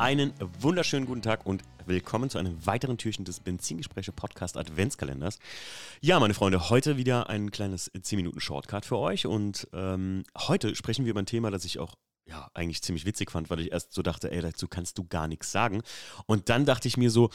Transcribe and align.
Einen 0.00 0.32
wunderschönen 0.60 1.04
guten 1.04 1.20
Tag 1.20 1.44
und 1.44 1.62
willkommen 1.84 2.30
zu 2.30 2.38
einem 2.38 2.64
weiteren 2.64 2.96
Türchen 2.96 3.26
des 3.26 3.38
Benzingespräche 3.38 4.12
Podcast 4.12 4.56
Adventskalenders. 4.56 5.38
Ja, 6.00 6.18
meine 6.18 6.32
Freunde, 6.32 6.70
heute 6.70 6.96
wieder 6.96 7.28
ein 7.28 7.50
kleines 7.50 7.90
10 8.00 8.16
Minuten 8.16 8.40
Shortcut 8.40 8.86
für 8.86 8.96
euch 8.96 9.26
und 9.26 9.68
ähm, 9.74 10.22
heute 10.38 10.74
sprechen 10.74 11.04
wir 11.04 11.10
über 11.10 11.20
ein 11.20 11.26
Thema, 11.26 11.50
das 11.50 11.66
ich 11.66 11.78
auch 11.78 11.96
ja, 12.24 12.50
eigentlich 12.54 12.80
ziemlich 12.80 13.04
witzig 13.04 13.30
fand, 13.30 13.50
weil 13.50 13.60
ich 13.60 13.72
erst 13.72 13.92
so 13.92 14.00
dachte, 14.00 14.32
ey, 14.32 14.40
dazu 14.40 14.68
kannst 14.68 14.96
du 14.96 15.04
gar 15.04 15.28
nichts 15.28 15.52
sagen. 15.52 15.82
Und 16.24 16.48
dann 16.48 16.64
dachte 16.64 16.88
ich 16.88 16.96
mir 16.96 17.10
so, 17.10 17.28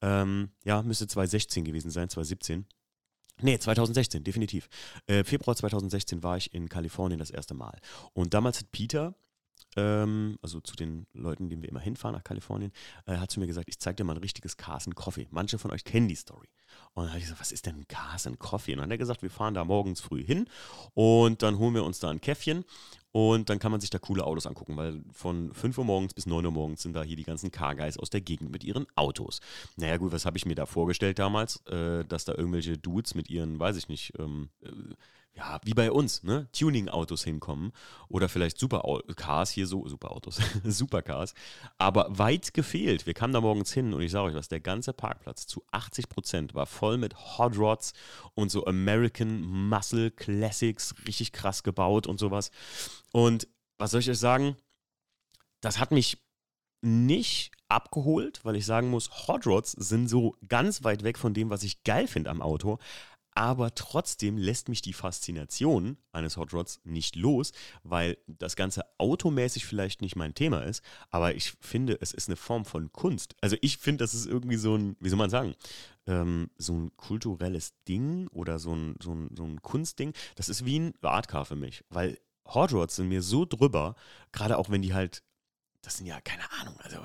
Ähm, 0.00 0.50
ja, 0.64 0.82
müsste 0.82 1.06
2016 1.06 1.64
gewesen 1.64 1.90
sein, 1.90 2.08
2017. 2.08 2.66
Nee, 3.40 3.58
2016, 3.58 4.24
definitiv. 4.24 4.68
Äh, 5.06 5.24
Februar 5.24 5.56
2016 5.56 6.22
war 6.22 6.36
ich 6.36 6.52
in 6.54 6.68
Kalifornien 6.68 7.18
das 7.18 7.30
erste 7.30 7.54
Mal. 7.54 7.78
Und 8.12 8.34
damals 8.34 8.58
hat 8.58 8.70
Peter, 8.72 9.14
ähm, 9.76 10.38
also 10.42 10.60
zu 10.60 10.76
den 10.76 11.06
Leuten, 11.12 11.48
denen 11.48 11.62
wir 11.62 11.68
immer 11.68 11.80
hinfahren 11.80 12.14
nach 12.14 12.24
Kalifornien, 12.24 12.72
äh, 13.06 13.16
hat 13.16 13.30
zu 13.30 13.40
mir 13.40 13.46
gesagt, 13.46 13.68
ich 13.68 13.78
zeig 13.78 13.96
dir 13.96 14.04
mal 14.04 14.14
ein 14.14 14.22
richtiges 14.22 14.56
Carson 14.56 14.94
Coffee. 14.94 15.28
Manche 15.30 15.58
von 15.58 15.70
euch 15.70 15.84
kennen 15.84 16.08
die 16.08 16.14
Story. 16.14 16.48
Und 16.94 17.04
dann 17.04 17.10
habe 17.10 17.18
ich 17.18 17.24
gesagt, 17.24 17.40
was 17.40 17.52
ist 17.52 17.66
denn 17.66 17.76
ein 17.76 17.88
Carson 17.88 18.38
Coffee? 18.38 18.72
Und 18.72 18.78
dann 18.78 18.84
hat 18.84 18.92
er 18.92 18.98
gesagt, 18.98 19.22
wir 19.22 19.30
fahren 19.30 19.54
da 19.54 19.64
morgens 19.64 20.00
früh 20.00 20.22
hin 20.22 20.46
und 20.94 21.42
dann 21.42 21.58
holen 21.58 21.74
wir 21.74 21.84
uns 21.84 21.98
da 21.98 22.10
ein 22.10 22.20
Käffchen 22.20 22.64
und 23.12 23.50
dann 23.50 23.58
kann 23.58 23.70
man 23.70 23.80
sich 23.80 23.90
da 23.90 23.98
coole 23.98 24.24
Autos 24.24 24.46
angucken, 24.46 24.76
weil 24.76 25.02
von 25.12 25.52
5 25.52 25.78
Uhr 25.78 25.84
morgens 25.84 26.14
bis 26.14 26.26
9 26.26 26.44
Uhr 26.46 26.52
morgens 26.52 26.82
sind 26.82 26.94
da 26.94 27.02
hier 27.02 27.16
die 27.16 27.24
ganzen 27.24 27.50
Car-Guys 27.50 27.98
aus 27.98 28.10
der 28.10 28.22
Gegend 28.22 28.50
mit 28.50 28.64
ihren 28.64 28.86
Autos. 28.96 29.40
Naja 29.76 29.98
gut, 29.98 30.12
was 30.12 30.24
habe 30.24 30.38
ich 30.38 30.46
mir 30.46 30.54
da 30.54 30.64
vorgestellt 30.64 31.18
damals? 31.18 31.64
Äh, 31.66 32.04
dass 32.06 32.24
da 32.24 32.34
irgendwelche 32.34 32.78
Dudes 32.78 33.14
mit 33.14 33.28
ihren, 33.28 33.58
weiß 33.58 33.76
ich 33.76 33.88
nicht, 33.88 34.14
ähm, 34.18 34.48
äh, 34.62 34.70
ja, 35.34 35.58
wie 35.64 35.72
bei 35.72 35.90
uns, 35.90 36.22
ne, 36.24 36.46
Tuning-Autos 36.52 37.24
hinkommen 37.24 37.72
oder 38.08 38.28
vielleicht 38.28 38.58
Supercars 38.58 39.50
hier 39.50 39.66
so, 39.66 39.88
Superautos, 39.88 40.40
Supercars, 40.64 41.34
aber 41.78 42.06
weit 42.10 42.52
gefehlt. 42.52 43.06
Wir 43.06 43.14
kamen 43.14 43.32
da 43.32 43.40
morgens 43.40 43.72
hin 43.72 43.94
und 43.94 44.02
ich 44.02 44.10
sage 44.10 44.28
euch 44.28 44.34
was, 44.34 44.48
der 44.48 44.60
ganze 44.60 44.92
Parkplatz 44.92 45.46
zu 45.46 45.64
80 45.70 46.08
Prozent 46.10 46.54
war 46.54 46.66
voll 46.66 46.98
mit 46.98 47.14
Hot 47.38 47.56
Rods 47.56 47.94
und 48.34 48.50
so 48.50 48.66
American 48.66 49.40
Muscle 49.42 50.10
Classics, 50.10 50.94
richtig 51.06 51.32
krass 51.32 51.62
gebaut 51.62 52.06
und 52.06 52.20
sowas. 52.20 52.50
Und 53.12 53.48
was 53.78 53.90
soll 53.90 54.00
ich 54.00 54.10
euch 54.10 54.18
sagen? 54.18 54.56
Das 55.60 55.78
hat 55.78 55.92
mich 55.92 56.18
nicht 56.80 57.52
abgeholt, 57.68 58.44
weil 58.44 58.56
ich 58.56 58.66
sagen 58.66 58.90
muss, 58.90 59.28
Hot 59.28 59.46
Rods 59.46 59.72
sind 59.72 60.08
so 60.08 60.36
ganz 60.48 60.82
weit 60.82 61.04
weg 61.04 61.16
von 61.16 61.32
dem, 61.32 61.48
was 61.48 61.62
ich 61.62 61.84
geil 61.84 62.08
finde 62.08 62.30
am 62.30 62.42
Auto 62.42 62.78
aber 63.34 63.74
trotzdem 63.74 64.36
lässt 64.36 64.68
mich 64.68 64.82
die 64.82 64.92
Faszination 64.92 65.96
eines 66.12 66.36
Hot 66.36 66.52
Rods 66.52 66.80
nicht 66.84 67.16
los, 67.16 67.52
weil 67.82 68.18
das 68.26 68.56
Ganze 68.56 68.84
automäßig 68.98 69.64
vielleicht 69.64 70.02
nicht 70.02 70.16
mein 70.16 70.34
Thema 70.34 70.60
ist, 70.60 70.82
aber 71.10 71.34
ich 71.34 71.52
finde, 71.60 71.98
es 72.00 72.12
ist 72.12 72.28
eine 72.28 72.36
Form 72.36 72.64
von 72.64 72.92
Kunst. 72.92 73.34
Also 73.40 73.56
ich 73.60 73.78
finde, 73.78 74.04
das 74.04 74.14
ist 74.14 74.26
irgendwie 74.26 74.56
so 74.56 74.76
ein, 74.76 74.96
wie 75.00 75.08
soll 75.08 75.18
man 75.18 75.30
sagen, 75.30 75.54
ähm, 76.06 76.50
so 76.58 76.74
ein 76.74 76.96
kulturelles 76.96 77.74
Ding 77.88 78.28
oder 78.28 78.58
so 78.58 78.74
ein, 78.74 78.96
so, 79.02 79.12
ein, 79.14 79.30
so 79.34 79.44
ein 79.44 79.62
Kunstding. 79.62 80.12
Das 80.34 80.48
ist 80.48 80.64
wie 80.66 80.78
ein 80.78 80.94
Artcar 81.00 81.44
für 81.46 81.56
mich, 81.56 81.84
weil 81.88 82.18
Hot 82.46 82.72
Rods 82.72 82.96
sind 82.96 83.08
mir 83.08 83.22
so 83.22 83.44
drüber, 83.44 83.94
gerade 84.32 84.58
auch 84.58 84.70
wenn 84.70 84.82
die 84.82 84.94
halt 84.94 85.22
das 85.82 85.96
sind 85.96 86.06
ja 86.06 86.20
keine 86.20 86.50
Ahnung. 86.60 86.76
Also 86.78 86.98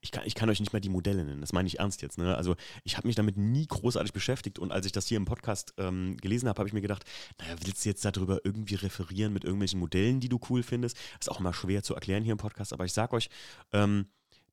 ich 0.00 0.12
kann, 0.12 0.22
ich 0.24 0.36
kann 0.36 0.48
euch 0.48 0.60
nicht 0.60 0.72
mal 0.72 0.80
die 0.80 0.88
Modelle 0.88 1.24
nennen. 1.24 1.40
Das 1.40 1.52
meine 1.52 1.66
ich 1.66 1.80
ernst 1.80 2.00
jetzt. 2.00 2.16
Ne? 2.16 2.36
Also 2.36 2.54
ich 2.84 2.96
habe 2.96 3.08
mich 3.08 3.16
damit 3.16 3.36
nie 3.36 3.66
großartig 3.66 4.12
beschäftigt 4.12 4.60
und 4.60 4.70
als 4.70 4.86
ich 4.86 4.92
das 4.92 5.08
hier 5.08 5.16
im 5.16 5.24
Podcast 5.24 5.74
ähm, 5.78 6.16
gelesen 6.18 6.48
habe, 6.48 6.58
habe 6.58 6.68
ich 6.68 6.72
mir 6.72 6.80
gedacht, 6.80 7.04
naja, 7.40 7.56
willst 7.60 7.84
du 7.84 7.88
jetzt 7.88 8.04
darüber 8.04 8.38
irgendwie 8.44 8.76
referieren 8.76 9.32
mit 9.32 9.42
irgendwelchen 9.42 9.80
Modellen, 9.80 10.20
die 10.20 10.28
du 10.28 10.38
cool 10.48 10.62
findest? 10.62 10.96
ist 11.18 11.30
auch 11.30 11.40
immer 11.40 11.52
schwer 11.52 11.82
zu 11.82 11.94
erklären 11.94 12.22
hier 12.22 12.32
im 12.32 12.38
Podcast, 12.38 12.72
aber 12.72 12.84
ich 12.84 12.92
sage 12.92 13.16
euch, 13.16 13.28
ähm, 13.72 14.06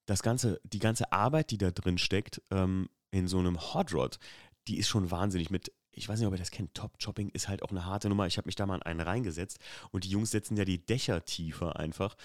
das 0.07 0.23
ganze, 0.23 0.59
die 0.63 0.79
ganze 0.79 1.11
Arbeit, 1.11 1.51
die 1.51 1.59
da 1.59 1.69
drin 1.69 1.99
steckt, 1.99 2.41
ähm, 2.49 2.89
in 3.11 3.27
so 3.27 3.37
einem 3.37 3.59
Hot 3.73 3.93
Rod, 3.93 4.17
die 4.67 4.77
ist 4.77 4.87
schon 4.87 5.11
wahnsinnig 5.11 5.51
mit 5.51 5.71
ich 5.93 6.07
weiß 6.07 6.19
nicht, 6.19 6.27
ob 6.27 6.33
ihr 6.33 6.39
das 6.39 6.51
kennt, 6.51 6.73
Top-Chopping 6.73 7.29
ist 7.29 7.47
halt 7.47 7.63
auch 7.63 7.71
eine 7.71 7.85
harte 7.85 8.09
Nummer. 8.09 8.27
Ich 8.27 8.37
habe 8.37 8.47
mich 8.47 8.55
da 8.55 8.65
mal 8.65 8.75
in 8.75 8.83
einen 8.83 9.01
reingesetzt 9.01 9.59
und 9.91 10.03
die 10.03 10.09
Jungs 10.09 10.31
setzen 10.31 10.57
ja 10.57 10.65
die 10.65 10.85
Dächer 10.85 11.23
tiefer 11.25 11.77
einfach. 11.77 12.15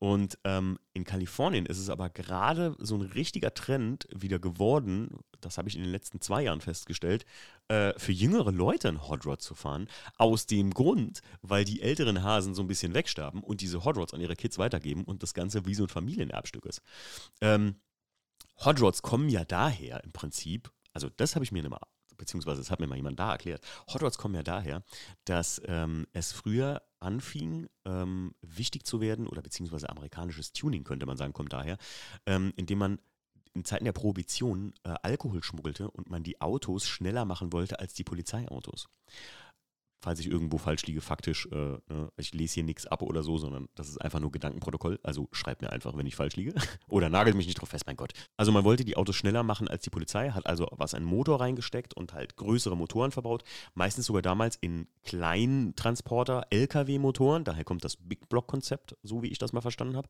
Und 0.00 0.38
ähm, 0.44 0.78
in 0.94 1.04
Kalifornien 1.04 1.66
ist 1.66 1.78
es 1.78 1.90
aber 1.90 2.08
gerade 2.08 2.74
so 2.78 2.94
ein 2.94 3.02
richtiger 3.02 3.52
Trend 3.52 4.08
wieder 4.10 4.38
geworden, 4.38 5.18
das 5.42 5.58
habe 5.58 5.68
ich 5.68 5.76
in 5.76 5.82
den 5.82 5.90
letzten 5.92 6.22
zwei 6.22 6.42
Jahren 6.44 6.62
festgestellt, 6.62 7.26
äh, 7.68 7.92
für 7.98 8.12
jüngere 8.12 8.50
Leute 8.50 8.88
ein 8.88 9.06
Hot 9.06 9.26
Rod 9.26 9.42
zu 9.42 9.54
fahren. 9.54 9.88
Aus 10.16 10.46
dem 10.46 10.72
Grund, 10.72 11.20
weil 11.42 11.66
die 11.66 11.82
älteren 11.82 12.22
Hasen 12.22 12.54
so 12.54 12.62
ein 12.62 12.68
bisschen 12.68 12.94
wegstarben 12.94 13.42
und 13.42 13.60
diese 13.60 13.84
Hot 13.84 13.98
Rods 13.98 14.14
an 14.14 14.22
ihre 14.22 14.36
Kids 14.36 14.56
weitergeben 14.56 15.04
und 15.04 15.22
das 15.22 15.34
Ganze 15.34 15.66
wie 15.66 15.74
so 15.74 15.84
ein 15.84 15.90
Familienerbstück 15.90 16.64
ist. 16.64 16.80
Ähm, 17.42 17.76
Hot 18.64 18.80
Rods 18.80 19.02
kommen 19.02 19.28
ja 19.28 19.44
daher 19.44 20.02
im 20.02 20.12
Prinzip, 20.12 20.72
also 20.94 21.10
das 21.14 21.34
habe 21.34 21.44
ich 21.44 21.52
mir 21.52 21.62
immer 21.62 21.80
beziehungsweise 22.20 22.60
das 22.60 22.70
hat 22.70 22.78
mir 22.78 22.86
mal 22.86 22.96
jemand 22.96 23.18
da 23.18 23.32
erklärt, 23.32 23.62
Hot 23.92 24.18
kommen 24.18 24.34
ja 24.34 24.42
daher, 24.42 24.82
dass 25.24 25.60
ähm, 25.66 26.06
es 26.12 26.32
früher 26.32 26.82
anfing, 27.00 27.68
ähm, 27.84 28.34
wichtig 28.42 28.84
zu 28.84 29.00
werden, 29.00 29.26
oder 29.26 29.42
beziehungsweise 29.42 29.88
amerikanisches 29.88 30.52
Tuning, 30.52 30.84
könnte 30.84 31.06
man 31.06 31.16
sagen, 31.16 31.32
kommt 31.32 31.52
daher, 31.52 31.78
ähm, 32.26 32.52
indem 32.56 32.78
man 32.78 32.98
in 33.54 33.64
Zeiten 33.64 33.84
der 33.84 33.92
Prohibition 33.92 34.74
äh, 34.84 34.94
Alkohol 35.02 35.42
schmuggelte 35.42 35.90
und 35.90 36.08
man 36.08 36.22
die 36.22 36.40
Autos 36.40 36.86
schneller 36.86 37.24
machen 37.24 37.52
wollte 37.52 37.80
als 37.80 37.94
die 37.94 38.04
Polizeiautos 38.04 38.88
falls 40.00 40.20
ich 40.20 40.26
irgendwo 40.26 40.58
falsch 40.58 40.86
liege, 40.86 41.00
faktisch, 41.00 41.46
äh, 41.52 41.54
ne, 41.54 42.10
ich 42.16 42.32
lese 42.32 42.54
hier 42.54 42.64
nichts 42.64 42.86
ab 42.86 43.02
oder 43.02 43.22
so, 43.22 43.38
sondern 43.38 43.68
das 43.74 43.88
ist 43.88 43.98
einfach 43.98 44.20
nur 44.20 44.32
Gedankenprotokoll. 44.32 44.98
Also 45.02 45.28
schreibt 45.32 45.62
mir 45.62 45.70
einfach, 45.70 45.96
wenn 45.96 46.06
ich 46.06 46.16
falsch 46.16 46.36
liege. 46.36 46.54
oder 46.88 47.08
nagelt 47.08 47.36
mich 47.36 47.46
nicht 47.46 47.60
drauf 47.60 47.68
fest, 47.68 47.86
mein 47.86 47.96
Gott. 47.96 48.12
Also 48.36 48.52
man 48.52 48.64
wollte 48.64 48.84
die 48.84 48.96
Autos 48.96 49.16
schneller 49.16 49.42
machen 49.42 49.68
als 49.68 49.82
die 49.82 49.90
Polizei, 49.90 50.30
hat 50.30 50.46
also 50.46 50.66
was 50.72 50.94
einen 50.94 51.06
Motor 51.06 51.40
reingesteckt 51.40 51.94
und 51.94 52.14
halt 52.14 52.36
größere 52.36 52.76
Motoren 52.76 53.12
verbaut. 53.12 53.44
Meistens 53.74 54.06
sogar 54.06 54.22
damals 54.22 54.56
in 54.56 54.86
kleinen 55.04 55.74
Transporter, 55.76 56.46
LKW-Motoren. 56.50 57.44
Daher 57.44 57.64
kommt 57.64 57.84
das 57.84 57.96
Big 57.96 58.28
Block-Konzept, 58.28 58.96
so 59.02 59.22
wie 59.22 59.28
ich 59.28 59.38
das 59.38 59.52
mal 59.52 59.60
verstanden 59.60 59.96
habe. 59.96 60.08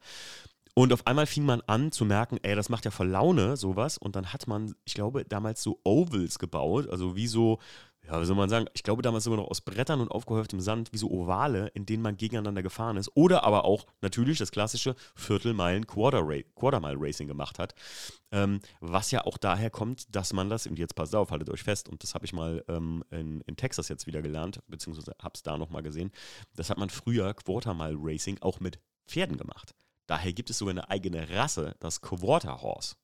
Und 0.75 0.93
auf 0.93 1.07
einmal 1.07 1.27
fing 1.27 1.45
man 1.45 1.63
an 1.63 1.91
zu 1.91 2.05
merken, 2.05 2.39
ey, 2.43 2.55
das 2.55 2.69
macht 2.69 2.85
ja 2.85 2.91
voll 2.91 3.09
Laune, 3.09 3.57
sowas. 3.57 3.99
Und 3.99 4.15
dann 4.17 4.33
hat 4.33 4.47
man, 4.47 4.75
ich 4.85 4.95
glaube, 4.95 5.25
damals 5.25 5.63
so 5.63 5.81
Ovals 5.85 6.39
gebaut, 6.39 6.89
also 6.89 7.17
wie 7.17 7.27
so 7.27 7.59
ja, 8.11 8.21
wie 8.21 8.25
soll 8.25 8.37
man 8.37 8.49
sagen, 8.49 8.67
ich 8.75 8.83
glaube 8.83 9.03
damals 9.03 9.25
sogar 9.25 9.39
noch 9.39 9.49
aus 9.49 9.61
Brettern 9.61 10.01
und 10.01 10.11
aufgehäuftem 10.11 10.61
Sand, 10.61 10.93
wie 10.93 10.99
so 10.99 11.11
Ovale, 11.11 11.69
in 11.69 11.87
denen 11.87 12.03
man 12.03 12.17
gegeneinander 12.17 12.63
gefahren 12.63 12.97
ist. 12.97 13.11
Oder 13.15 13.45
aber 13.45 13.65
auch 13.65 13.87
natürlich 14.01 14.39
das 14.39 14.51
klassische 14.51 14.97
Viertelmeilen 15.15 15.87
Quartermile 15.87 16.97
Racing 16.99 17.29
gemacht 17.29 17.59
hat. 17.59 17.75
Ähm, 18.33 18.61
was 18.81 19.13
ja 19.13 19.25
auch 19.25 19.39
daher 19.39 19.71
kommt, 19.71 20.15
dass 20.15 20.33
man 20.33 20.51
das, 20.51 20.67
und 20.67 20.79
jetzt 20.79 20.95
passt 20.95 21.15
auf, 21.15 21.31
haltet 21.31 21.51
euch 21.51 21.63
fest, 21.63 21.89
und 21.89 22.03
das 22.03 22.15
habe 22.15 22.25
ich 22.25 22.33
mal 22.33 22.65
ähm, 22.69 23.05
in, 23.11 23.43
in 23.43 23.57
Texas 23.57 23.89
jetzt 23.89 24.07
wieder 24.07 24.23
gelernt, 24.23 24.61
beziehungsweise 24.67 25.15
habe 25.23 25.35
es 25.35 25.43
da 25.43 25.57
nochmal 25.57 25.83
gesehen. 25.83 26.11
Das 26.57 26.69
hat 26.69 26.79
man 26.79 26.91
früher 26.91 27.33
Quartermile 27.35 27.97
Racing 28.01 28.39
auch 28.41 28.59
mit 28.59 28.81
Pferden 29.07 29.37
gemacht. 29.37 29.75
Daher 30.07 30.33
gibt 30.33 30.51
es 30.51 30.59
sogar 30.59 30.73
eine 30.73 30.91
eigene 30.91 31.31
Rasse, 31.31 31.77
das 31.79 32.01
Quarter 32.01 32.61
Horse. 32.63 32.97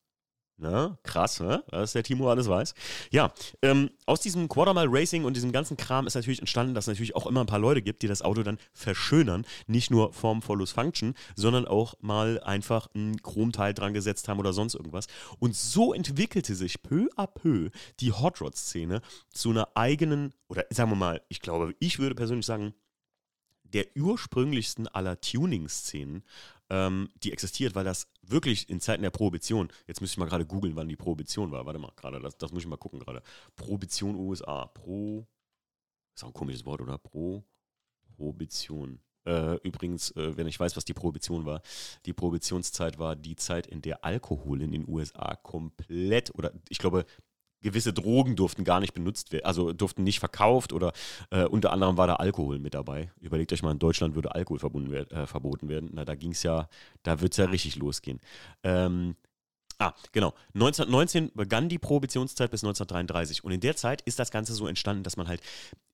Ne? 0.59 0.97
Krass, 1.03 1.39
ne? 1.39 1.63
dass 1.69 1.93
der 1.93 2.01
Timo 2.01 2.31
alles 2.31 2.49
weiß. 2.49 2.73
Ja, 3.11 3.31
ähm, 3.61 3.91
aus 4.07 4.21
diesem 4.21 4.47
Quartermile 4.47 4.87
Racing 4.89 5.23
und 5.23 5.35
diesem 5.35 5.51
ganzen 5.51 5.77
Kram 5.77 6.07
ist 6.07 6.15
natürlich 6.15 6.39
entstanden, 6.39 6.73
dass 6.73 6.85
es 6.85 6.87
natürlich 6.87 7.15
auch 7.15 7.27
immer 7.27 7.41
ein 7.41 7.47
paar 7.47 7.59
Leute 7.59 7.83
gibt, 7.83 8.01
die 8.01 8.07
das 8.07 8.23
Auto 8.23 8.41
dann 8.41 8.57
verschönern. 8.73 9.45
Nicht 9.67 9.91
nur 9.91 10.13
Form 10.13 10.41
follows 10.41 10.71
Function, 10.71 11.13
sondern 11.35 11.67
auch 11.67 11.93
mal 12.01 12.39
einfach 12.39 12.87
ein 12.95 13.21
Chromteil 13.21 13.75
dran 13.75 13.93
gesetzt 13.93 14.27
haben 14.29 14.39
oder 14.39 14.51
sonst 14.51 14.73
irgendwas. 14.73 15.05
Und 15.37 15.55
so 15.55 15.93
entwickelte 15.93 16.55
sich 16.55 16.81
peu 16.81 17.07
à 17.17 17.27
peu 17.27 17.69
die 17.99 18.11
Hot 18.11 18.41
Rod-Szene 18.41 19.01
zu 19.31 19.51
einer 19.51 19.69
eigenen, 19.75 20.33
oder 20.47 20.65
sagen 20.71 20.89
wir 20.89 20.95
mal, 20.95 21.21
ich 21.27 21.39
glaube, 21.41 21.75
ich 21.77 21.99
würde 21.99 22.15
persönlich 22.15 22.47
sagen, 22.47 22.73
der 23.73 23.85
ursprünglichsten 23.95 24.87
aller 24.87 25.19
Tuning-Szenen, 25.19 26.23
ähm, 26.69 27.09
die 27.23 27.31
existiert, 27.31 27.75
weil 27.75 27.85
das 27.85 28.07
wirklich 28.21 28.69
in 28.69 28.81
Zeiten 28.81 29.03
der 29.03 29.09
Prohibition, 29.09 29.69
jetzt 29.87 30.01
müsste 30.01 30.15
ich 30.15 30.17
mal 30.17 30.27
gerade 30.27 30.45
googeln, 30.45 30.75
wann 30.75 30.89
die 30.89 30.95
Prohibition 30.95 31.51
war. 31.51 31.65
Warte 31.65 31.79
mal, 31.79 31.91
gerade, 31.95 32.19
das, 32.19 32.37
das 32.37 32.51
muss 32.51 32.63
ich 32.63 32.67
mal 32.67 32.77
gucken 32.77 32.99
gerade. 32.99 33.21
Prohibition 33.55 34.15
USA. 34.15 34.65
Pro. 34.67 35.27
Ist 36.15 36.23
auch 36.23 36.29
ein 36.29 36.33
komisches 36.33 36.65
Wort, 36.65 36.81
oder? 36.81 36.97
Pro. 36.97 37.45
Prohibition. 38.15 38.99
Äh, 39.25 39.55
übrigens, 39.57 40.11
äh, 40.11 40.37
wenn 40.37 40.47
ich 40.47 40.59
weiß, 40.59 40.77
was 40.77 40.85
die 40.85 40.93
Prohibition 40.93 41.45
war, 41.45 41.61
die 42.05 42.13
Prohibitionszeit 42.13 42.97
war 42.97 43.15
die 43.15 43.35
Zeit, 43.35 43.67
in 43.67 43.81
der 43.81 44.05
Alkohol 44.05 44.61
in 44.61 44.71
den 44.71 44.87
USA 44.87 45.35
komplett, 45.35 46.33
oder 46.33 46.53
ich 46.69 46.77
glaube, 46.77 47.05
gewisse 47.61 47.93
Drogen 47.93 48.35
durften 48.35 48.63
gar 48.63 48.79
nicht 48.79 48.93
benutzt 48.93 49.31
werden, 49.31 49.45
also 49.45 49.73
durften 49.73 50.03
nicht 50.03 50.19
verkauft 50.19 50.73
oder 50.73 50.93
äh, 51.31 51.45
unter 51.45 51.71
anderem 51.71 51.97
war 51.97 52.07
da 52.07 52.15
Alkohol 52.15 52.59
mit 52.59 52.73
dabei. 52.73 53.11
Überlegt 53.19 53.51
euch 53.53 53.63
mal, 53.63 53.71
in 53.71 53.79
Deutschland 53.79 54.15
würde 54.15 54.35
Alkohol 54.35 54.59
verbunden, 54.59 54.93
äh, 54.93 55.27
verboten 55.27 55.69
werden. 55.69 55.89
Na, 55.93 56.05
da 56.05 56.15
ging 56.15 56.31
es 56.31 56.43
ja, 56.43 56.69
da 57.03 57.21
wird 57.21 57.33
es 57.33 57.37
ja 57.37 57.45
richtig 57.45 57.75
losgehen. 57.75 58.19
Ähm, 58.63 59.15
Ah, 59.79 59.93
genau. 60.11 60.33
1919 60.55 61.31
begann 61.35 61.69
die 61.69 61.77
Prohibitionszeit 61.77 62.49
bis 62.49 62.63
1933. 62.63 63.43
Und 63.43 63.51
in 63.51 63.59
der 63.59 63.75
Zeit 63.75 64.01
ist 64.01 64.17
das 64.17 64.31
Ganze 64.31 64.55
so 64.55 64.67
entstanden, 64.67 65.03
dass 65.03 65.17
man 65.17 65.27
halt 65.27 65.41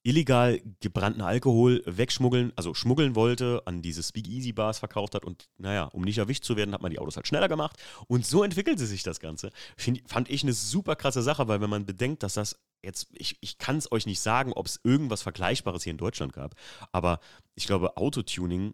illegal 0.03 0.61
gebrannten 0.79 1.21
Alkohol 1.21 1.83
wegschmuggeln, 1.85 2.53
also 2.55 2.73
schmuggeln 2.73 3.15
wollte, 3.15 3.61
an 3.65 3.81
diese 3.81 4.01
Speakeasy-Bars 4.01 4.79
verkauft 4.79 5.15
hat. 5.15 5.25
Und 5.25 5.49
naja, 5.57 5.85
um 5.85 6.03
nicht 6.03 6.17
erwischt 6.17 6.45
zu 6.45 6.55
werden, 6.55 6.73
hat 6.73 6.81
man 6.81 6.91
die 6.91 6.99
Autos 6.99 7.17
halt 7.17 7.27
schneller 7.27 7.49
gemacht. 7.49 7.77
Und 8.07 8.25
so 8.25 8.43
entwickelte 8.43 8.85
sich 8.85 9.03
das 9.03 9.19
Ganze. 9.19 9.51
Find, 9.75 10.01
fand 10.07 10.29
ich 10.29 10.43
eine 10.43 10.53
super 10.53 10.95
krasse 10.95 11.21
Sache, 11.21 11.49
weil 11.49 11.59
wenn 11.59 11.69
man 11.69 11.85
bedenkt, 11.85 12.23
dass 12.23 12.35
das 12.35 12.57
jetzt, 12.83 13.07
ich, 13.13 13.37
ich 13.41 13.57
kann 13.57 13.77
es 13.77 13.91
euch 13.91 14.05
nicht 14.05 14.21
sagen, 14.21 14.53
ob 14.53 14.67
es 14.67 14.79
irgendwas 14.83 15.23
Vergleichbares 15.23 15.83
hier 15.83 15.91
in 15.91 15.97
Deutschland 15.97 16.33
gab, 16.33 16.53
aber 16.91 17.19
ich 17.55 17.65
glaube, 17.65 17.97
Autotuning 17.97 18.73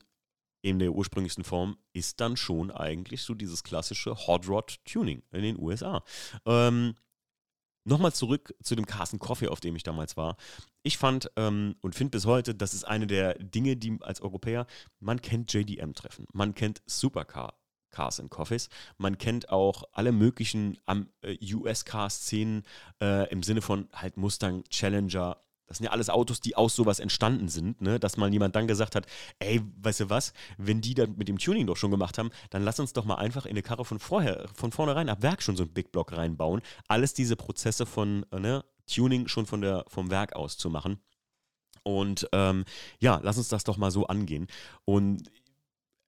in 0.62 0.80
der 0.80 0.94
ursprünglichsten 0.94 1.44
Form 1.44 1.78
ist 1.94 2.20
dann 2.20 2.38
schon 2.38 2.72
eigentlich 2.72 3.24
so 3.24 3.34
dieses 3.34 3.64
klassische 3.64 4.16
Hot 4.28 4.48
Rod 4.48 4.78
Tuning 4.86 5.24
in 5.32 5.44
den 5.44 5.60
USA. 5.60 6.04
Ähm, 6.46 6.96
Nochmal 7.86 8.14
zurück 8.14 8.54
zu 8.62 8.76
dem 8.76 8.86
Carson 8.86 9.18
Coffee, 9.18 9.48
auf 9.48 9.62
dem 9.62 9.76
ich 9.76 9.82
damals 9.82 10.16
war. 10.16 10.36
Ich 10.84 10.98
fand 10.98 11.32
ähm, 11.38 11.76
und 11.82 11.96
finde 11.96 12.12
bis 12.12 12.26
heute, 12.26 12.54
das 12.54 12.76
ist 12.76 12.84
eine 12.84 13.08
der 13.08 13.34
Dinge, 13.40 13.78
die 13.78 13.98
als 14.02 14.22
Europäer, 14.22 14.68
man 15.00 15.22
kennt 15.22 15.52
JDM-Treffen, 15.52 16.26
man 16.32 16.54
kennt 16.54 16.82
Supercar. 16.86 17.56
Cars 17.92 18.20
and 18.20 18.30
Coffees. 18.30 18.70
Man 19.00 19.18
kennt 19.18 19.50
auch 19.50 19.84
alle 19.94 20.12
möglichen 20.12 20.78
äh, 21.24 21.56
US-Car-Szenen 21.56 22.62
äh, 23.02 23.28
im 23.32 23.42
Sinne 23.42 23.64
von 23.64 23.90
halt 23.92 24.16
Mustang, 24.16 24.64
Challenger, 24.70 25.42
das 25.70 25.78
sind 25.78 25.86
ja 25.86 25.92
alles 25.92 26.10
Autos, 26.10 26.42
die 26.42 26.56
aus 26.56 26.76
sowas 26.76 27.00
entstanden 27.00 27.48
sind, 27.48 27.80
ne? 27.80 28.00
dass 28.00 28.18
mal 28.18 28.32
jemand 28.34 28.56
dann 28.56 28.68
gesagt 28.68 28.96
hat, 28.96 29.06
ey, 29.38 29.62
weißt 29.82 30.02
du 30.02 30.10
was, 30.10 30.34
wenn 30.58 30.82
die 30.82 30.96
das 30.96 31.08
mit 31.16 31.28
dem 31.28 31.38
Tuning 31.38 31.68
doch 31.68 31.78
schon 31.78 31.92
gemacht 31.92 32.18
haben, 32.18 32.32
dann 32.50 32.64
lass 32.64 32.80
uns 32.80 32.92
doch 32.92 33.06
mal 33.06 33.16
einfach 33.16 33.46
in 33.46 33.52
eine 33.52 33.62
Karre 33.62 33.86
von 33.86 34.00
vorher, 34.00 34.48
von 34.56 34.72
vornherein 34.72 35.10
ab 35.10 35.22
Werk 35.22 35.44
schon 35.44 35.56
so 35.56 35.64
ein 35.64 35.70
Big 35.70 35.92
Block 35.92 36.12
reinbauen. 36.18 36.62
Alles 36.88 37.14
diese 37.14 37.36
Prozesse 37.36 37.86
von 37.86 38.26
ne, 38.32 38.66
Tuning 38.88 39.28
schon 39.28 39.46
von 39.46 39.62
der, 39.62 39.86
vom 39.88 40.10
Werk 40.10 40.36
aus 40.36 40.58
zu 40.58 40.72
machen. 40.72 41.00
Und 41.84 42.28
ähm, 42.34 42.66
ja, 43.00 43.20
lass 43.24 43.38
uns 43.38 43.50
das 43.50 43.64
doch 43.64 43.78
mal 43.78 43.92
so 43.92 44.08
angehen. 44.08 44.48
Und 44.86 45.30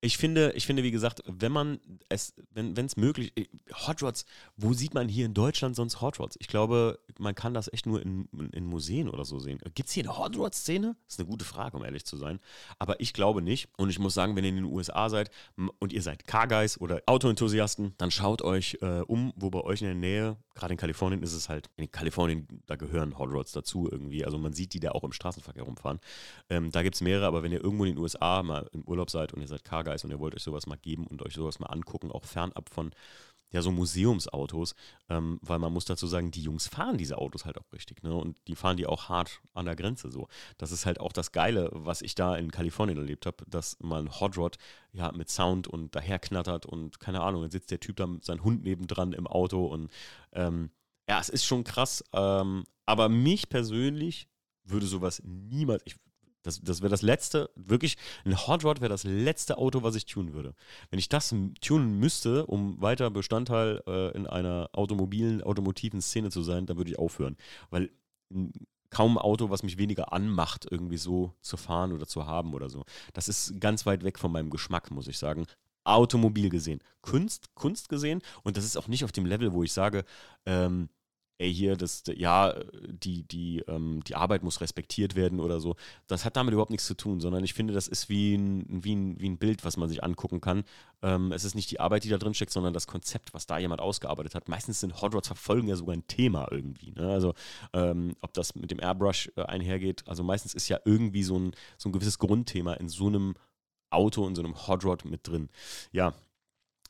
ich 0.03 0.17
finde, 0.17 0.51
ich 0.55 0.65
finde, 0.65 0.81
wie 0.81 0.89
gesagt, 0.89 1.21
wenn 1.27 1.51
man 1.51 1.79
es, 2.09 2.33
wenn 2.53 2.75
es 2.75 2.97
möglich, 2.97 3.31
äh, 3.37 3.45
Hot 3.85 4.01
Rods, 4.01 4.25
wo 4.57 4.73
sieht 4.73 4.95
man 4.95 5.07
hier 5.07 5.27
in 5.27 5.35
Deutschland 5.35 5.75
sonst 5.75 6.01
Hot 6.01 6.19
Rods? 6.19 6.37
Ich 6.39 6.47
glaube, 6.47 6.99
man 7.19 7.35
kann 7.35 7.53
das 7.53 7.71
echt 7.71 7.85
nur 7.85 8.01
in, 8.01 8.27
in 8.51 8.65
Museen 8.65 9.07
oder 9.07 9.25
so 9.25 9.37
sehen. 9.37 9.59
Gibt 9.75 9.89
es 9.89 9.93
hier 9.93 10.03
eine 10.03 10.17
Hot 10.17 10.35
Rod-Szene? 10.35 10.95
Das 11.05 11.13
ist 11.13 11.19
eine 11.19 11.29
gute 11.29 11.45
Frage, 11.45 11.77
um 11.77 11.85
ehrlich 11.85 12.03
zu 12.03 12.17
sein. 12.17 12.39
Aber 12.79 12.99
ich 12.99 13.13
glaube 13.13 13.43
nicht. 13.43 13.69
Und 13.77 13.91
ich 13.91 13.99
muss 13.99 14.15
sagen, 14.15 14.35
wenn 14.35 14.43
ihr 14.43 14.49
in 14.49 14.55
den 14.55 14.65
USA 14.65 15.07
seid 15.07 15.29
und 15.77 15.93
ihr 15.93 16.01
seid 16.01 16.25
Car 16.25 16.47
Guys 16.47 16.81
oder 16.81 17.03
Autoenthusiasten, 17.05 17.93
dann 17.99 18.09
schaut 18.09 18.41
euch 18.41 18.79
äh, 18.81 19.01
um, 19.01 19.33
wo 19.35 19.51
bei 19.51 19.61
euch 19.61 19.81
in 19.81 19.87
der 19.87 19.95
Nähe, 19.95 20.37
gerade 20.55 20.73
in 20.73 20.77
Kalifornien 20.77 21.21
ist 21.21 21.33
es 21.33 21.47
halt, 21.47 21.69
in 21.77 21.91
Kalifornien, 21.91 22.47
da 22.65 22.75
gehören 22.75 23.19
Hot 23.19 23.29
Rods 23.29 23.51
dazu 23.51 23.87
irgendwie. 23.91 24.25
Also 24.25 24.39
man 24.39 24.53
sieht 24.53 24.73
die 24.73 24.79
da 24.79 24.91
auch 24.91 25.03
im 25.03 25.11
Straßenverkehr 25.11 25.63
rumfahren. 25.63 25.99
Ähm, 26.49 26.71
da 26.71 26.81
gibt 26.81 26.95
es 26.95 27.01
mehrere, 27.01 27.27
aber 27.27 27.43
wenn 27.43 27.51
ihr 27.51 27.63
irgendwo 27.63 27.85
in 27.85 27.95
den 27.95 27.99
USA 28.01 28.41
mal 28.41 28.67
im 28.73 28.83
Urlaub 28.83 29.11
seid 29.11 29.33
und 29.33 29.41
ihr 29.41 29.47
seid 29.47 29.63
Car 29.63 29.83
Guys, 29.83 29.90
Guys 29.91 30.03
und 30.03 30.11
ihr 30.11 30.19
wollt 30.19 30.35
euch 30.35 30.43
sowas 30.43 30.67
mal 30.67 30.77
geben 30.77 31.07
und 31.07 31.21
euch 31.21 31.33
sowas 31.33 31.59
mal 31.59 31.67
angucken, 31.67 32.11
auch 32.11 32.25
fernab 32.25 32.69
von 32.69 32.91
ja, 33.51 33.61
so 33.61 33.71
Museumsautos, 33.71 34.75
ähm, 35.09 35.37
weil 35.41 35.59
man 35.59 35.73
muss 35.73 35.83
dazu 35.83 36.07
sagen, 36.07 36.31
die 36.31 36.41
Jungs 36.41 36.67
fahren 36.67 36.97
diese 36.97 37.17
Autos 37.17 37.45
halt 37.45 37.57
auch 37.57 37.71
richtig, 37.73 38.01
ne? 38.01 38.13
Und 38.13 38.37
die 38.47 38.55
fahren 38.55 38.77
die 38.77 38.85
auch 38.85 39.09
hart 39.09 39.41
an 39.53 39.65
der 39.65 39.75
Grenze 39.75 40.09
so. 40.09 40.29
Das 40.57 40.71
ist 40.71 40.85
halt 40.85 41.01
auch 41.01 41.11
das 41.11 41.33
Geile, 41.33 41.69
was 41.73 42.01
ich 42.01 42.15
da 42.15 42.35
in 42.37 42.51
Kalifornien 42.51 42.97
erlebt 42.97 43.25
habe, 43.25 43.43
dass 43.47 43.77
mal 43.81 44.01
ein 44.01 44.19
Hot 44.19 44.37
Rod 44.37 44.57
ja 44.93 45.11
mit 45.11 45.29
Sound 45.29 45.67
und 45.67 45.93
daherknattert 45.95 46.65
und 46.65 47.01
keine 47.01 47.21
Ahnung, 47.21 47.41
dann 47.41 47.51
sitzt 47.51 47.71
der 47.71 47.81
Typ 47.81 47.97
da 47.97 48.07
mit 48.07 48.23
seinem 48.23 48.43
Hund 48.45 48.63
nebendran 48.63 49.11
im 49.11 49.27
Auto 49.27 49.65
und 49.65 49.91
ähm, 50.31 50.71
ja, 51.09 51.19
es 51.19 51.27
ist 51.27 51.43
schon 51.43 51.65
krass, 51.65 52.05
ähm, 52.13 52.63
aber 52.85 53.09
mich 53.09 53.49
persönlich 53.49 54.29
würde 54.63 54.85
sowas 54.85 55.21
niemals, 55.25 55.81
ich 55.85 55.95
das, 56.43 56.61
das 56.61 56.81
wäre 56.81 56.89
das 56.89 57.01
letzte, 57.01 57.49
wirklich, 57.55 57.97
ein 58.25 58.35
Hot 58.47 58.63
Rod 58.63 58.81
wäre 58.81 58.89
das 58.89 59.03
letzte 59.03 59.57
Auto, 59.57 59.83
was 59.83 59.95
ich 59.95 60.05
tunen 60.05 60.33
würde. 60.33 60.55
Wenn 60.89 60.99
ich 60.99 61.09
das 61.09 61.33
tunen 61.61 61.99
müsste, 61.99 62.45
um 62.45 62.81
weiter 62.81 63.09
Bestandteil 63.11 63.81
äh, 63.87 64.15
in 64.15 64.27
einer 64.27 64.69
automobilen, 64.73 65.43
automotiven 65.43 66.01
Szene 66.01 66.31
zu 66.31 66.41
sein, 66.41 66.65
dann 66.65 66.77
würde 66.77 66.91
ich 66.91 66.99
aufhören. 66.99 67.37
Weil 67.69 67.91
kaum 68.89 69.17
ein 69.17 69.21
Auto, 69.21 69.49
was 69.49 69.63
mich 69.63 69.77
weniger 69.77 70.13
anmacht, 70.13 70.67
irgendwie 70.69 70.97
so 70.97 71.33
zu 71.41 71.57
fahren 71.57 71.93
oder 71.93 72.05
zu 72.05 72.25
haben 72.25 72.53
oder 72.53 72.69
so. 72.69 72.83
Das 73.13 73.27
ist 73.27 73.59
ganz 73.59 73.85
weit 73.85 74.03
weg 74.03 74.19
von 74.19 74.31
meinem 74.31 74.49
Geschmack, 74.49 74.91
muss 74.91 75.07
ich 75.07 75.17
sagen. 75.17 75.47
Automobil 75.83 76.49
gesehen. 76.49 76.79
Kunst, 77.01 77.55
Kunst 77.55 77.89
gesehen. 77.89 78.21
Und 78.43 78.57
das 78.57 78.65
ist 78.65 78.77
auch 78.77 78.87
nicht 78.87 79.03
auf 79.03 79.11
dem 79.11 79.25
Level, 79.25 79.53
wo 79.53 79.63
ich 79.63 79.73
sage, 79.73 80.03
ähm, 80.45 80.89
ey, 81.41 81.53
hier, 81.53 81.75
das, 81.75 82.03
ja, 82.15 82.53
die, 82.87 83.23
die, 83.23 83.63
ähm, 83.67 84.03
die 84.05 84.15
Arbeit 84.15 84.43
muss 84.43 84.61
respektiert 84.61 85.15
werden 85.15 85.39
oder 85.39 85.59
so. 85.59 85.75
Das 86.07 86.23
hat 86.23 86.37
damit 86.37 86.53
überhaupt 86.53 86.69
nichts 86.71 86.85
zu 86.85 86.93
tun, 86.93 87.19
sondern 87.19 87.43
ich 87.43 87.53
finde, 87.53 87.73
das 87.73 87.87
ist 87.87 88.09
wie 88.09 88.35
ein, 88.35 88.83
wie 88.83 88.95
ein, 88.95 89.19
wie 89.19 89.27
ein 89.27 89.37
Bild, 89.37 89.65
was 89.65 89.75
man 89.75 89.89
sich 89.89 90.03
angucken 90.03 90.39
kann. 90.39 90.63
Ähm, 91.01 91.31
es 91.31 91.43
ist 91.43 91.55
nicht 91.55 91.71
die 91.71 91.79
Arbeit, 91.79 92.03
die 92.03 92.09
da 92.09 92.17
drin 92.17 92.35
steckt, 92.35 92.51
sondern 92.51 92.73
das 92.73 92.85
Konzept, 92.85 93.33
was 93.33 93.47
da 93.47 93.57
jemand 93.57 93.81
ausgearbeitet 93.81 94.35
hat. 94.35 94.47
Meistens 94.49 94.79
sind 94.79 95.01
Hot 95.01 95.15
Rods 95.15 95.27
verfolgen 95.27 95.67
ja 95.67 95.75
sogar 95.75 95.95
ein 95.95 96.05
Thema 96.07 96.47
irgendwie. 96.51 96.91
Ne? 96.91 97.09
Also, 97.09 97.33
ähm, 97.73 98.15
ob 98.21 98.33
das 98.33 98.53
mit 98.55 98.69
dem 98.69 98.79
Airbrush 98.79 99.31
äh, 99.35 99.41
einhergeht, 99.41 100.03
also 100.07 100.23
meistens 100.23 100.53
ist 100.53 100.69
ja 100.69 100.79
irgendwie 100.85 101.23
so 101.23 101.37
ein, 101.37 101.53
so 101.77 101.89
ein 101.89 101.91
gewisses 101.91 102.19
Grundthema 102.19 102.73
in 102.73 102.87
so 102.87 103.07
einem 103.07 103.33
Auto, 103.89 104.27
in 104.27 104.35
so 104.35 104.43
einem 104.43 104.67
Hot 104.67 104.85
Rod 104.85 105.05
mit 105.05 105.27
drin. 105.27 105.49
Ja, 105.91 106.13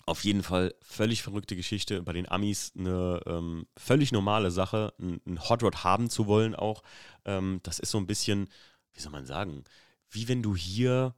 auf 0.06 0.24
jeden 0.24 0.44
Fall 0.44 0.74
völlig 0.82 1.22
verrückte 1.22 1.56
Geschichte. 1.56 2.02
Bei 2.04 2.14
den 2.14 2.30
Amis 2.30 2.74
eine 2.78 3.22
ähm, 3.26 3.68
völlig 3.78 4.12
normale 4.12 4.52
Sache, 4.52 4.94
ein, 5.00 5.40
Hot 5.50 5.64
Rod 5.64 5.84
haben 5.84 6.10
zu 6.10 6.28
wollen 6.28 6.56
auch. 6.56 6.84
Ähm, 7.26 7.60
das 7.64 7.80
ist 7.80 7.92
so 7.92 7.98
ein 7.98 8.08
bisschen, 8.08 8.50
wie 8.94 9.02
soll 9.02 9.12
man 9.12 9.26
sagen, 9.26 9.64
wie 10.10 10.28
wenn 10.28 10.44
du 10.44 10.56
hier 10.56 11.16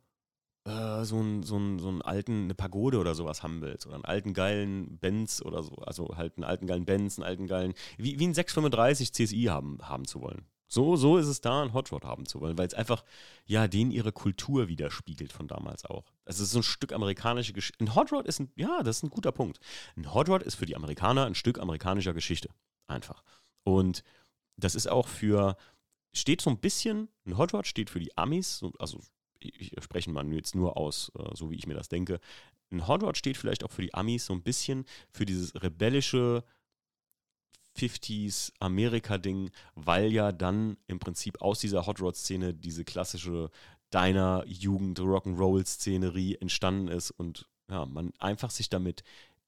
äh, 0.65 1.03
so, 1.03 1.19
einen, 1.19 1.43
so, 1.43 1.55
einen, 1.55 1.79
so 1.79 1.89
einen 1.89 2.01
alten, 2.01 2.45
eine 2.45 2.55
Pagode 2.55 2.97
oder 2.97 3.15
sowas 3.15 3.43
haben 3.43 3.61
willst. 3.61 3.85
Oder 3.85 3.95
einen 3.95 4.05
alten 4.05 4.33
geilen 4.33 4.97
Benz 4.97 5.41
oder 5.41 5.63
so. 5.63 5.75
Also 5.75 6.15
halt 6.15 6.37
einen 6.37 6.45
alten 6.45 6.67
geilen 6.67 6.85
Benz, 6.85 7.17
einen 7.17 7.27
alten 7.27 7.47
geilen, 7.47 7.73
wie, 7.97 8.19
wie 8.19 8.23
einen 8.23 8.33
635 8.33 9.13
CSI 9.13 9.43
haben, 9.45 9.79
haben 9.81 10.05
zu 10.05 10.21
wollen. 10.21 10.45
So, 10.73 10.95
so 10.95 11.19
ist 11.19 11.27
es 11.27 11.39
da, 11.39 11.61
einen 11.61 11.73
Hot 11.73 11.91
Rod 11.91 12.03
haben 12.03 12.25
zu 12.25 12.41
wollen, 12.41 12.57
weil 12.57 12.65
es 12.65 12.73
einfach, 12.73 13.03
ja, 13.45 13.67
denen 13.67 13.91
ihre 13.91 14.11
Kultur 14.11 14.69
widerspiegelt 14.69 15.31
von 15.31 15.47
damals 15.47 15.85
auch. 15.85 16.03
Also 16.25 16.41
es 16.41 16.47
ist 16.47 16.53
so 16.53 16.59
ein 16.61 16.63
Stück 16.63 16.93
amerikanische 16.93 17.53
Geschichte. 17.53 17.83
Ein 17.83 17.93
Hot 17.93 18.11
Rod 18.11 18.25
ist 18.25 18.39
ein, 18.39 18.51
ja, 18.55 18.81
das 18.81 18.97
ist 18.97 19.03
ein 19.03 19.11
guter 19.11 19.31
Punkt. 19.31 19.59
Ein 19.95 20.11
Hot 20.15 20.29
Rod 20.29 20.41
ist 20.41 20.55
für 20.55 20.65
die 20.65 20.75
Amerikaner 20.75 21.27
ein 21.27 21.35
Stück 21.35 21.59
amerikanischer 21.59 22.15
Geschichte. 22.15 22.49
Einfach. 22.87 23.23
Und 23.63 24.03
das 24.57 24.73
ist 24.73 24.89
auch 24.89 25.07
für, 25.07 25.57
steht 26.11 26.41
so 26.41 26.49
ein 26.49 26.57
bisschen, 26.57 27.07
ein 27.27 27.37
Hot 27.37 27.53
Rod 27.53 27.67
steht 27.67 27.91
für 27.91 27.99
die 27.99 28.17
Amis, 28.17 28.65
also 28.79 28.99
ich 29.39 29.75
spreche 29.79 30.09
mal 30.09 30.25
jetzt 30.33 30.55
nur 30.55 30.75
aus, 30.75 31.11
äh, 31.19 31.35
so 31.35 31.51
wie 31.51 31.55
ich 31.55 31.67
mir 31.67 31.75
das 31.75 31.87
denke. 31.87 32.19
Ein 32.71 32.87
Hot 32.87 33.03
Rod 33.03 33.15
steht 33.15 33.37
vielleicht 33.37 33.63
auch 33.63 33.71
für 33.71 33.83
die 33.83 33.93
Amis 33.93 34.25
so 34.25 34.33
ein 34.33 34.41
bisschen 34.41 34.85
für 35.11 35.27
dieses 35.27 35.53
rebellische, 35.61 36.43
50s 37.77 38.51
Amerika-Ding, 38.59 39.51
weil 39.75 40.11
ja 40.11 40.31
dann 40.31 40.77
im 40.87 40.99
Prinzip 40.99 41.41
aus 41.41 41.59
dieser 41.59 41.85
Hot 41.85 42.01
Rod-Szene 42.01 42.53
diese 42.53 42.83
klassische 42.85 43.49
Diner-Jugend 43.93 44.99
Rock'n'Roll-Szenerie 44.99 46.35
entstanden 46.35 46.87
ist 46.87 47.11
und 47.11 47.47
ja, 47.69 47.85
man 47.85 48.11
einfach 48.19 48.49
sich 48.51 48.69
damit 48.69 49.03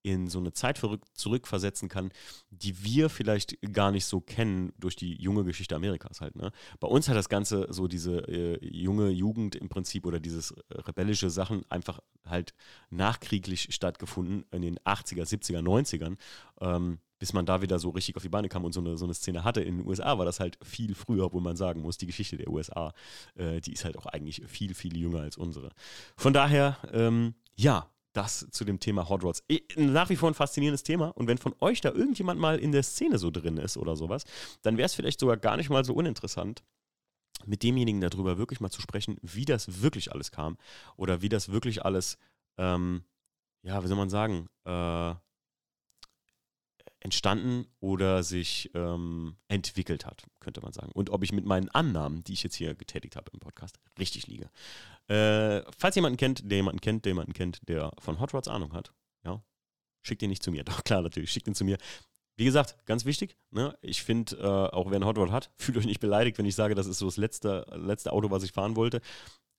in 0.06 0.28
so 0.28 0.38
eine 0.38 0.54
Zeit 0.54 0.80
zurückversetzen 1.14 1.90
kann, 1.90 2.12
die 2.52 2.84
wir 2.84 3.10
vielleicht 3.10 3.58
gar 3.74 3.92
nicht 3.92 4.06
so 4.06 4.22
kennen 4.22 4.72
durch 4.78 4.96
die 4.96 5.20
junge 5.20 5.44
Geschichte 5.44 5.76
Amerikas 5.76 6.22
halt. 6.22 6.36
Ne? 6.36 6.52
Bei 6.80 6.88
uns 6.88 7.10
hat 7.10 7.16
das 7.16 7.28
Ganze 7.28 7.68
so 7.72 7.88
diese 7.88 8.20
äh, 8.28 8.64
junge 8.64 9.10
Jugend 9.10 9.56
im 9.56 9.68
Prinzip 9.68 10.06
oder 10.06 10.20
dieses 10.20 10.54
rebellische 10.70 11.32
Sachen 11.32 11.64
einfach 11.70 12.02
halt 12.24 12.54
nachkrieglich 12.92 13.74
stattgefunden 13.74 14.46
in 14.52 14.62
den 14.62 14.78
80er, 14.80 15.24
70er, 15.24 15.62
90ern. 15.62 16.18
Ähm, 16.62 17.00
bis 17.18 17.32
man 17.34 17.46
da 17.46 17.62
wieder 17.62 17.80
so 17.80 17.90
richtig 17.90 18.18
auf 18.18 18.24
die 18.24 18.30
Beine 18.30 18.50
kam 18.50 18.66
und 18.66 18.74
so 18.74 18.82
eine, 18.82 18.98
so 18.98 19.06
eine 19.06 19.14
Szene 19.14 19.44
hatte. 19.46 19.62
In 19.62 19.78
den 19.78 19.88
USA 19.88 20.18
war 20.18 20.26
das 20.26 20.42
halt 20.42 20.60
viel 20.62 20.94
früher, 20.94 21.32
wo 21.32 21.40
man 21.40 21.56
sagen 21.56 21.82
muss, 21.82 21.98
die 21.98 22.08
Geschichte 22.08 22.36
der 22.38 22.50
USA, 22.50 22.94
äh, 23.36 23.62
die 23.62 23.72
ist 23.72 23.86
halt 23.86 23.98
auch 23.98 24.06
eigentlich 24.06 24.44
viel, 24.46 24.76
viel 24.76 24.98
jünger 24.98 25.22
als 25.22 25.38
unsere. 25.38 25.72
Von 26.18 26.34
daher, 26.34 26.78
ähm, 26.92 27.34
ja, 27.56 27.90
das 28.16 28.48
zu 28.52 28.66
dem 28.66 28.80
Thema 28.80 29.10
Hot 29.10 29.24
Rods. 29.24 29.44
Nach 29.76 30.10
wie 30.10 30.16
vor 30.16 30.30
ein 30.30 30.34
faszinierendes 30.34 30.84
Thema. 30.84 31.10
Und 31.10 31.28
wenn 31.28 31.38
von 31.38 31.54
euch 31.60 31.82
da 31.82 31.92
irgendjemand 31.92 32.40
mal 32.40 32.60
in 32.60 32.72
der 32.72 32.84
Szene 32.84 33.18
so 33.18 33.32
drin 33.32 33.58
ist 33.58 33.78
oder 33.78 33.96
sowas, 33.96 34.24
dann 34.62 34.78
wäre 34.78 34.86
es 34.86 34.96
vielleicht 34.96 35.20
sogar 35.20 35.38
gar 35.38 35.58
nicht 35.58 35.70
mal 35.70 35.84
so 35.84 35.94
uninteressant, 35.94 36.64
mit 37.46 37.64
demjenigen 37.64 38.02
darüber 38.02 38.38
wirklich 38.38 38.60
mal 38.60 38.72
zu 38.72 38.82
sprechen, 38.82 39.18
wie 39.22 39.46
das 39.46 39.82
wirklich 39.82 40.12
alles 40.12 40.32
kam 40.32 40.58
oder 40.96 41.22
wie 41.22 41.30
das 41.30 41.52
wirklich 41.52 41.84
alles, 41.84 42.18
ähm, 42.58 43.04
ja, 43.64 43.84
wie 43.84 43.88
soll 43.88 43.98
man 43.98 44.10
sagen, 44.10 44.48
äh, 44.66 45.14
entstanden 47.06 47.68
oder 47.80 48.24
sich 48.24 48.72
ähm, 48.74 49.36
entwickelt 49.48 50.08
hat, 50.08 50.24
könnte 50.40 50.62
man 50.62 50.74
sagen. 50.74 50.92
Und 50.92 51.12
ob 51.12 51.24
ich 51.24 51.32
mit 51.32 51.46
meinen 51.46 51.70
Annahmen, 51.70 52.24
die 52.24 52.34
ich 52.34 52.42
jetzt 52.42 52.56
hier 52.56 52.74
getätigt 52.74 53.16
habe 53.16 53.30
im 53.32 53.40
Podcast, 53.40 53.78
richtig 54.00 54.26
liege. 54.26 54.50
Äh, 55.08 55.62
falls 55.78 55.94
jemanden 55.96 56.18
kennt, 56.18 56.50
der 56.50 56.58
jemanden 56.58 56.82
kennt, 56.82 57.06
der 57.06 57.12
jemanden 57.12 57.34
kennt, 57.34 57.62
der 57.70 57.92
von 58.00 58.20
Hot 58.20 58.34
Rods 58.34 58.48
Ahnung 58.48 58.74
hat, 58.74 58.92
ja, 59.24 59.40
schickt 60.02 60.24
ihn 60.24 60.30
nicht 60.30 60.42
zu 60.42 60.52
mir. 60.52 60.64
Doch 60.66 60.84
klar, 60.84 61.04
natürlich, 61.04 61.32
schickt 61.32 61.48
ihn 61.48 61.54
zu 61.54 61.64
mir. 61.64 61.78
Wie 62.38 62.46
gesagt, 62.46 62.84
ganz 62.88 63.06
wichtig, 63.06 63.38
ne? 63.52 63.78
ich 63.82 64.02
finde, 64.02 64.38
äh, 64.38 64.76
auch 64.76 64.90
wer 64.90 65.00
ein 65.00 65.06
Hot 65.06 65.20
Rod 65.20 65.32
hat, 65.32 65.52
fühlt 65.58 65.78
euch 65.78 65.86
nicht 65.86 66.00
beleidigt, 66.00 66.40
wenn 66.40 66.46
ich 66.48 66.56
sage, 66.56 66.74
das 66.74 66.88
ist 66.88 66.98
so 66.98 67.06
das 67.06 67.18
letzte, 67.18 67.68
letzte 67.76 68.14
Auto, 68.14 68.32
was 68.32 68.42
ich 68.42 68.52
fahren 68.52 68.76
wollte. 68.76 69.00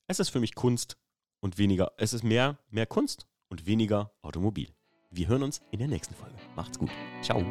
Es 0.08 0.18
ist 0.18 0.30
für 0.30 0.40
mich 0.40 0.56
Kunst 0.56 0.98
und 1.38 1.58
weniger, 1.58 1.92
es 1.96 2.12
ist 2.12 2.24
mehr, 2.24 2.58
mehr 2.70 2.86
Kunst 2.86 3.28
und 3.48 3.66
weniger 3.66 4.10
Automobil. 4.22 4.75
Wir 5.16 5.28
hören 5.28 5.44
uns 5.44 5.62
in 5.70 5.78
der 5.78 5.88
nächsten 5.88 6.14
Folge. 6.14 6.34
Macht's 6.54 6.78
gut. 6.78 6.90
Ciao. 7.22 7.42